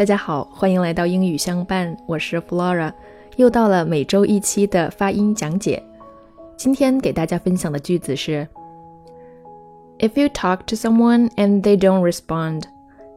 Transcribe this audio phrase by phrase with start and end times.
[0.00, 2.92] 大家好，欢迎来到英语相伴，我是 Flora，
[3.36, 5.82] 又到了每周一期的发音讲解。
[6.56, 8.46] 今天给大家分享的句子是：
[9.98, 12.62] If you talk to someone and they don't respond,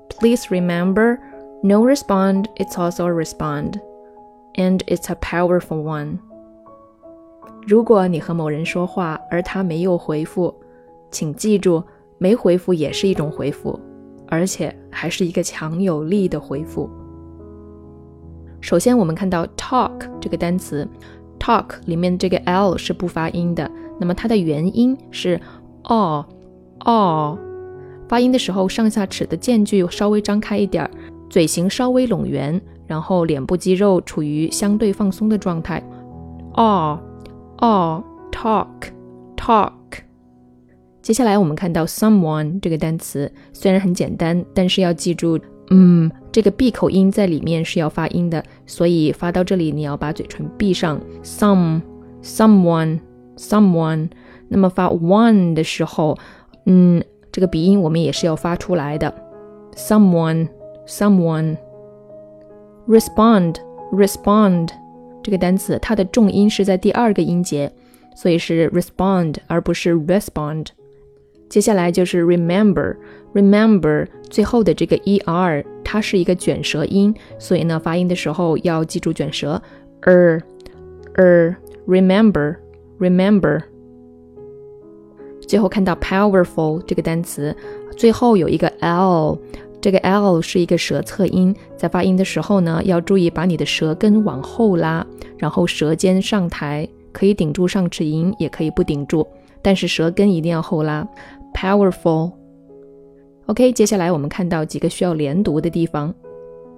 [0.09, 1.20] please remember,
[1.61, 3.79] no respond, it's also a respond,
[4.55, 6.20] and it's a powerful one.
[7.67, 10.55] 如果你和某人说话，而他没有回复，
[11.11, 11.83] 请记住，
[12.17, 13.77] 没回复也是一种回复，
[14.29, 16.89] 而且还是一个强有力的回复。
[18.61, 20.89] 首先，我们看到 talk 这个单词
[21.39, 25.40] ，talk 里面这个 l 是不发音的，那么它的元音是
[25.82, 26.25] o
[26.81, 27.39] o，
[28.08, 30.90] 发音的时候上下齿的间距稍微张开一点，
[31.29, 35.83] 嘴型稍微拢圆，然后脸部肌肉处于相对放松的状态
[36.55, 36.98] ，o。
[37.59, 38.67] 哦，talk
[39.36, 39.83] talk。
[41.05, 50.98] 接下来我们看到 someone 这个单词，虽然很简单，但是要记住，嗯，这个闭口音在里面是要发音的，所以发到这里你要把嘴唇闭上。
[51.23, 51.83] some
[52.23, 53.01] someone
[53.37, 54.09] someone。
[54.48, 56.17] 那么发 one 的时候，
[56.65, 59.15] 嗯，这个鼻音我们也是要发出来的。
[59.77, 60.48] someone
[60.87, 61.59] someone。
[62.89, 63.56] respond
[63.93, 64.71] respond。
[65.23, 67.71] 这个单词它的重音是在第二个音节，
[68.17, 70.69] 所以是 respond 而不是 respond。
[71.55, 79.62] 接下来就是 remember，remember 最后的这个 er 它是一个卷舌音，所以呢发音的时候要记住卷舌
[80.02, 80.41] er
[81.14, 81.55] er
[81.86, 82.56] remember
[82.98, 83.62] remember。
[85.47, 87.56] 最后看到 powerful 这个单词，
[87.97, 89.38] 最后有一个 l。
[89.80, 95.06] 这个 l 是一个舌侧音，在发音的时候呢，要注意把你的舌根往后拉，
[95.38, 99.25] 然后舌尖上抬，可以顶住上齿龈，也可以不顶住，
[99.62, 101.06] 但是舌根一定要后拉。
[101.55, 102.33] Powerful。
[103.47, 106.12] OK，接下来我们看到几个需要连读的地方。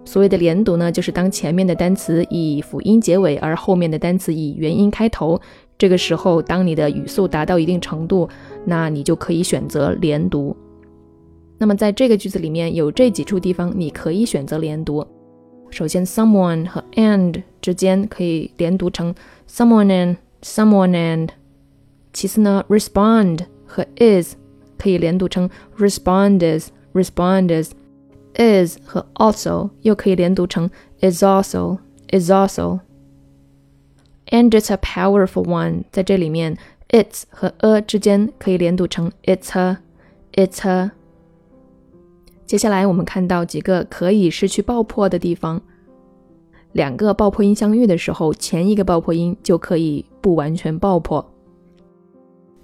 [0.04, 5.40] 所谓的连读呢，就是当前面的单词以辅音结尾，而后面的单词以元音开头，
[5.76, 8.28] 这个时候，当你的语速达到一定程度，
[8.64, 10.56] 那你就可以选择连读。
[11.58, 15.04] 那么在这个句子里面有这几处地方，你可以选择连读。
[15.70, 19.12] 首先，someone 和 and 之间可以连读成
[19.48, 21.30] someone and，someone and。
[22.12, 24.36] 其次呢，respond 和 is
[24.78, 25.48] 可以连读成
[25.78, 27.70] responders，responders。
[28.38, 30.68] is 和 also 又可以连读成
[31.00, 32.80] is also，is also。
[34.26, 36.58] And it's a powerful one，在这里面
[36.90, 40.90] ，it's 和 a 之间可以连读成 it's a，it's a。
[42.44, 45.62] 接下来我们看到几个可以失去爆破的地方。
[46.72, 51.26] 两个爆破音相遇的时候，前一个爆破音就可以不完全爆破。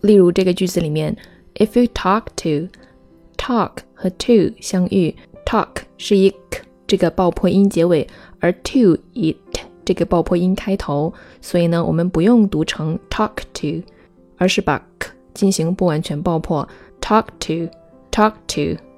[0.03, 1.17] 例如这个句子里面
[1.55, 5.15] ，If you talk to，talk 和 to 相遇
[5.45, 5.69] ，talk
[5.99, 8.07] 是以 k 这个爆破音结尾，
[8.41, 13.83] 而 to 以 t 这个爆破音开头，所以呢，我们不用读成 talk to，
[14.37, 16.69] 而是把 k 进行不完全爆破
[17.01, 18.92] ，talk to，talk to。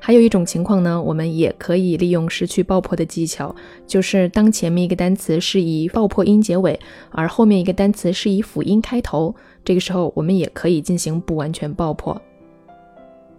[0.00, 3.54] 还有一种情况呢，我们也可以利用失去爆破的技巧，
[3.86, 6.78] 就是当前面一个单词是以爆破音结尾，
[7.10, 12.20] 而后面一个单词是以辅音开头，这个时候我们也可以进行不完全爆破。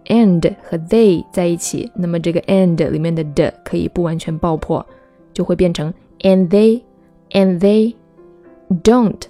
[0.06, 4.84] and 和 they 在一起，那么这个 and 里面的的可以不完全爆破，
[5.32, 7.94] 就会变成 and they，and they。
[8.84, 9.20] don't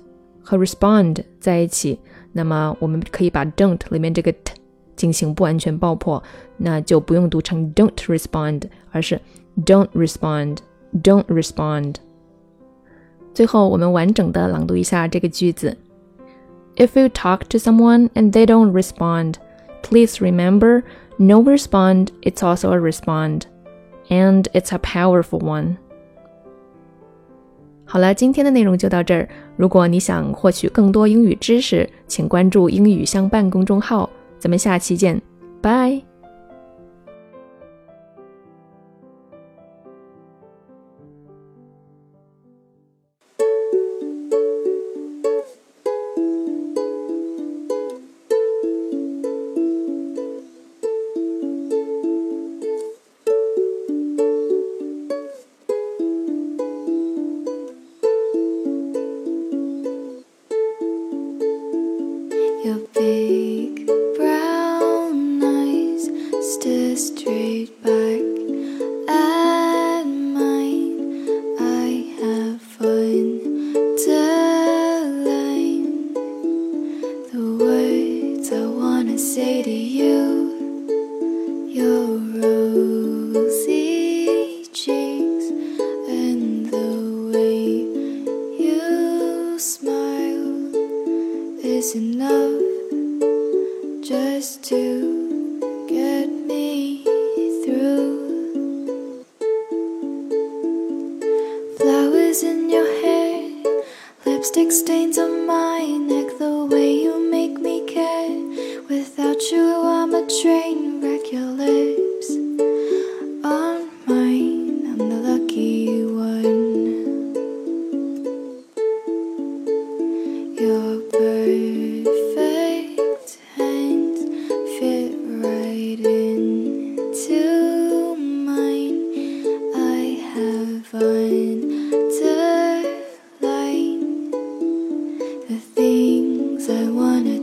[0.43, 1.99] 和 respond 在一起，
[2.33, 4.60] 那么我们可以把 don't 里面这个 t。
[5.00, 6.22] 进行不完全爆破，
[6.58, 9.20] 那就不用读成 don't respond，而是
[9.66, 11.96] don't respond，don't respond。
[13.34, 15.78] 最后，我们完整的朗读一下这个句子：
[16.78, 19.36] If you talk to someone and they don't respond,
[19.82, 20.84] please remember,
[21.18, 23.42] no respond, it's also a respond,
[24.10, 25.76] and it's a powerful one.
[27.84, 29.30] 好了，今天的内容就到这儿。
[29.58, 34.10] 如果你想获取更多英语知识，请关注“英语相伴”公众号。
[34.41, 35.21] 咱们下期见，
[35.63, 36.10] 拜。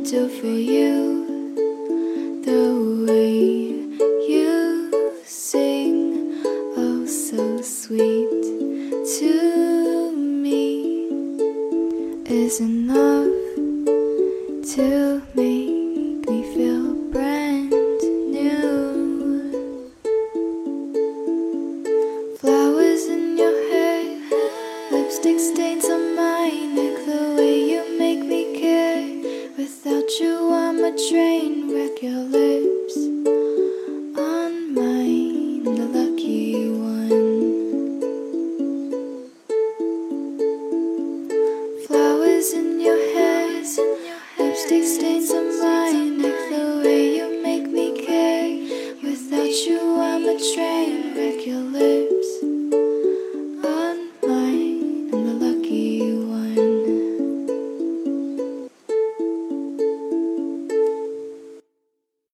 [0.09, 1.54] do for you.
[2.45, 3.42] The way
[4.31, 6.31] you sing
[6.77, 8.30] oh so sweet
[9.19, 11.09] to me
[12.25, 13.27] is enough
[14.75, 15.06] to
[49.67, 52.26] you on the train, break your lips.